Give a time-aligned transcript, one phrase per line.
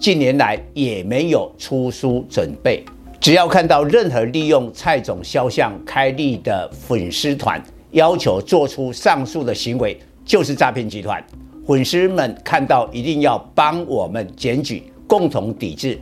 [0.00, 2.82] 近年来也没有出书准备。
[3.20, 11.22] 只要看到任何利用蔡总肖像开立的粉丝团，要求做出上述的行为，就是诈骗集团。
[11.66, 15.98] 粉丝们看到一定要帮我们检举，共同抵制。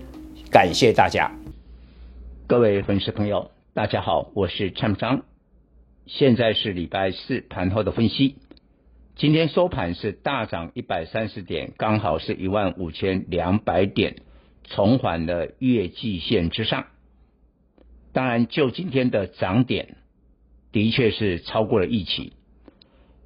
[0.49, 1.29] 感谢大家，
[2.47, 3.51] 各位粉丝朋友。
[3.75, 5.23] 大家好，我是蔡明彰，
[6.07, 8.37] 现在是礼拜四盘后的分析。
[9.19, 14.23] 今天收盘是大涨一百三十点，刚好是一万五千两百点，
[14.63, 16.87] 重返了月季线之上。
[18.13, 19.97] 当然，就今天的涨点，
[20.71, 22.35] 的确是超过了预期。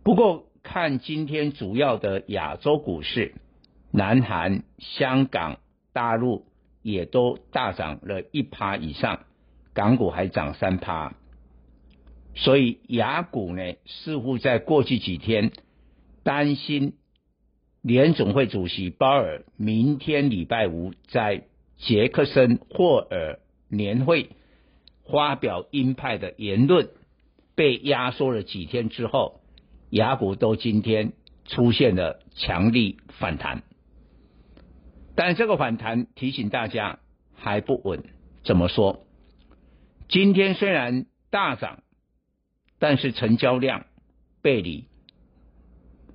[0.03, 3.35] 不过，看今天主要的亚洲股市，
[3.91, 5.59] 南韩、香港、
[5.93, 6.47] 大陆
[6.81, 9.27] 也都大涨了一趴以上。
[9.75, 11.13] 港股还涨三趴，
[12.35, 15.53] 所以亚股呢，似乎在过去几天
[16.25, 16.95] 担心
[17.83, 21.45] 联总会主席鲍尔明天礼拜五在
[21.79, 24.31] 杰克森霍尔年会
[25.11, 26.91] 发表鹰派的言论，
[27.57, 29.41] 被压缩了几天之后，
[29.91, 31.13] 雅股都今天
[31.45, 33.65] 出现了强力反弹，
[35.17, 37.01] 但这个反弹提醒大家
[37.35, 38.05] 还不稳，
[38.45, 39.05] 怎么说？
[40.09, 41.83] 今天虽然大涨，
[42.79, 43.87] 但是成交量
[44.41, 44.87] 背离，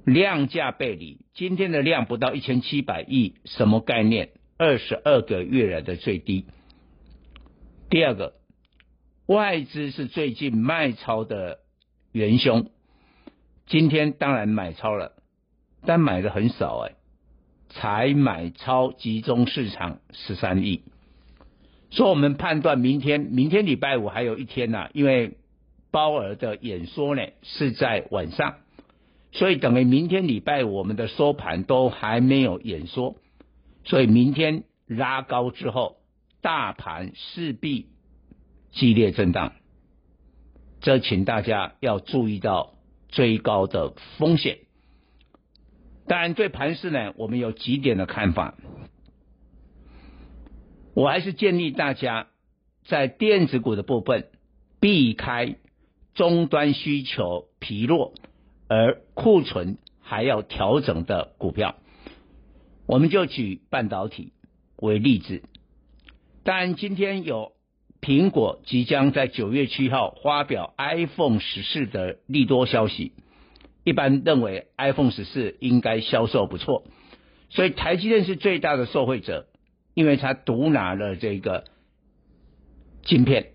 [0.08, 1.20] 量价背离。
[1.34, 4.30] 今天的量不到一千七百亿，什么概念？
[4.58, 6.46] 二十二个月来的最低。
[7.90, 8.36] 第二个，
[9.26, 11.60] 外资是最近卖超的
[12.14, 12.72] 元凶，
[13.66, 15.12] 今天当然买超了，
[15.86, 16.96] 但买的很少哎，
[17.68, 20.84] 才买超集中市场十三亿。
[21.90, 25.38] 所以我们判断明天，明天礼拜五还有一天呢、因为
[25.92, 28.56] 鲍尔的演说呢是在晚上，
[29.38, 33.16] 所以等于明天礼拜我们的收盘都还没有演说，
[33.84, 35.98] 所以明天拉高之后，
[36.42, 37.86] 大盘势必
[38.72, 39.54] 激烈震荡，
[40.82, 42.74] 这请大家要注意到
[43.10, 44.58] 追高的风险。
[46.08, 48.56] 当然，对盘势呢，我们有几点的看法。
[50.96, 52.30] 我还是建议大家
[52.88, 54.30] 在电子股的部分
[54.80, 55.58] 避开
[56.16, 58.16] 终端需求疲弱
[58.68, 61.76] 而库存还要调整的股票。
[62.86, 64.34] 我们就举半导体
[64.78, 65.44] 为例子，
[66.44, 67.54] 当然今天有
[68.02, 73.14] 苹果即将在九月七号发表 iPhone 十四的利多消息，
[73.84, 76.84] 一般认为 iPhone 十四应该销售不错，
[77.50, 79.48] 所以台积电是最大的受惠者。
[79.94, 81.64] 因为他独拿了这个
[83.04, 83.54] 晶片，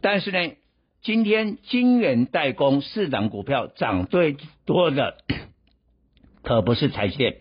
[0.00, 0.56] 但是呢，
[1.06, 5.18] 今天晶圆代工四档股票涨最多的
[6.42, 7.36] 可不是台积电，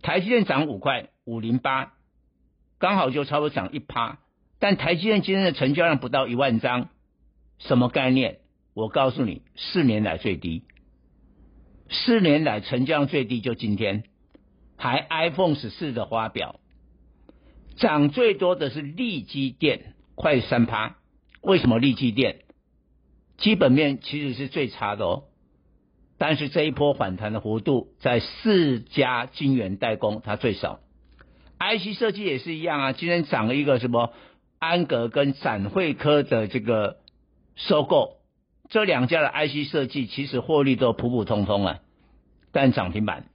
[0.00, 1.94] 台积电涨五块五零八，
[2.78, 4.20] 刚好就差不多涨一趴，
[4.60, 6.88] 但台积电今天的成交量不到一万张，
[7.58, 8.36] 什么概念？
[8.74, 10.62] 我告诉你，四年来最低，
[11.88, 14.04] 四年来成交量最低就今天，
[14.76, 16.60] 还 iPhone 十四的发表。
[17.74, 20.98] 涨最多的是力积电，快三趴。
[21.42, 22.42] 为什么力积电？
[23.40, 25.24] 基本面其实是最差的哦。
[26.18, 30.80] 但是这一波反弹的幅度，在四家晶圆代工它最少。
[31.58, 34.12] IC 设计也是一样啊，今天涨了一个什么
[34.58, 36.98] 安格跟展会科的这个
[37.56, 38.18] 收购，
[38.68, 41.80] 这两家的 IC 设计其实获利都普普通通啊，
[42.52, 43.26] 但涨停板。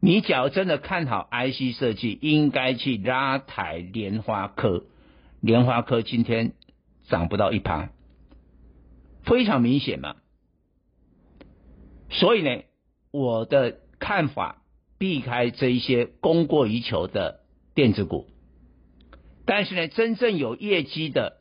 [0.00, 4.84] 你假如真的看好 IC 设计，应该去拉抬莲花科。
[5.42, 6.52] 莲花科今天
[7.08, 7.90] 涨不到一趴，
[9.30, 10.16] 非常明显嘛。
[12.10, 12.64] 所以呢，
[13.12, 14.62] 我的看法，
[14.98, 17.38] 避开这一些供过于求的
[17.76, 18.26] 电子股。
[19.46, 21.36] 但是呢，真正有业绩的、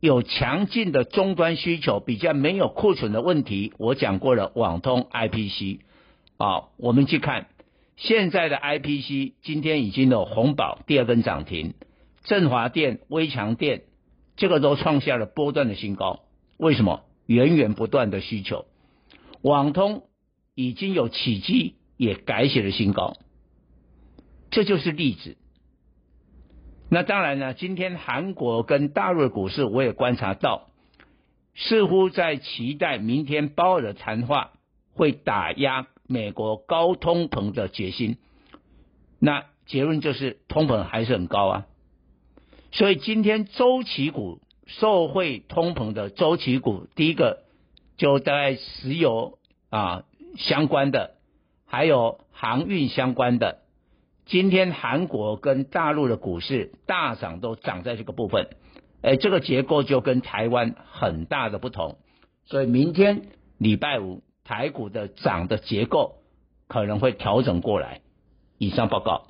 [0.00, 5.80] 有强劲的终端需求、比较没有库存的问题，我讲过了，网通 IPC
[6.36, 7.46] 啊，我们去看。
[7.96, 11.74] 现在的 IPC 今天已经有红宝第二根涨停，
[12.24, 13.84] 振华电、威强电
[14.36, 16.20] 这个都创下了波段的新高。
[16.58, 17.02] 为什么？
[17.30, 18.66] 源源不断的需求。
[19.40, 20.02] 网通
[20.56, 23.16] 已经有起基，也改写了新高。
[24.50, 25.36] 这就是例子。
[26.88, 30.70] 那当然呢，今天韩国跟大陆的股市我也观察到，
[31.54, 34.54] 似乎在期待明天鲍尔的谈话
[34.92, 38.18] 会打压美国高通膨的决心。
[39.20, 41.66] 那结论就是通膨还是很高啊。
[42.72, 44.40] 所以今天周期股
[44.78, 47.42] 受惠通膨的周期股，第一个
[47.96, 49.38] 就在石油
[49.68, 50.04] 啊
[50.36, 51.14] 相关的，
[51.66, 53.58] 还有航运相关的。
[54.26, 58.48] 今天韩国跟大陆的股市大涨，都涨在这个部分，
[59.02, 61.98] 哎，这个结构就跟台湾很大的不同，
[62.44, 63.22] 所以明天
[63.58, 66.16] 礼拜五台股的涨的结构
[66.68, 68.02] 可能会调整过来。
[68.56, 69.29] 以上报告。